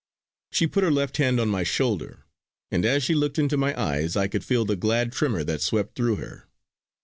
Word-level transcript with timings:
She 0.51 0.65
put 0.65 0.83
her 0.83 0.89
left 0.89 1.17
hand 1.17 1.39
on 1.39 1.49
my 1.49 1.61
shoulder; 1.61 2.25
and 2.71 2.85
as 2.85 3.03
she 3.03 3.13
looked 3.13 3.37
into 3.37 3.55
my 3.55 3.79
eyes 3.79 4.15
I 4.17 4.27
could 4.27 4.43
feel 4.43 4.65
the 4.65 4.75
glad 4.75 5.11
tremor 5.11 5.43
that 5.43 5.61
swept 5.61 5.95
through 5.95 6.15
her. 6.15 6.47